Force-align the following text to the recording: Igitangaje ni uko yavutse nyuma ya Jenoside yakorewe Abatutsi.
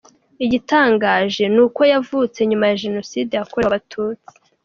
Igitangaje 0.45 1.43
ni 1.53 1.59
uko 1.65 1.81
yavutse 1.91 2.39
nyuma 2.49 2.65
ya 2.69 2.79
Jenoside 2.83 3.31
yakorewe 3.35 3.69
Abatutsi. 3.69 4.31